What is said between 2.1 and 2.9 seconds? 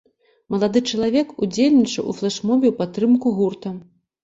у флэшмобе ў